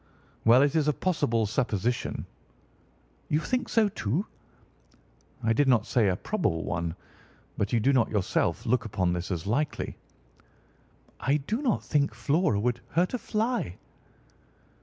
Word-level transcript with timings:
"Well, 0.45 0.63
it 0.63 0.75
is 0.75 0.87
a 0.87 0.93
possible 0.93 1.45
supposition." 1.45 2.25
"You 3.29 3.39
think 3.39 3.69
so, 3.69 3.87
too?" 3.87 4.25
"I 5.43 5.53
did 5.53 5.67
not 5.67 5.85
say 5.85 6.07
a 6.07 6.15
probable 6.15 6.63
one. 6.63 6.95
But 7.55 7.71
you 7.71 7.79
do 7.79 7.93
not 7.93 8.09
yourself 8.09 8.65
look 8.65 8.83
upon 8.83 9.13
this 9.13 9.29
as 9.29 9.45
likely?" 9.45 9.97
"I 11.19 11.37
do 11.37 11.61
not 11.61 11.83
think 11.83 12.15
Flora 12.15 12.59
would 12.59 12.81
hurt 12.93 13.13
a 13.13 13.19
fly." 13.19 13.75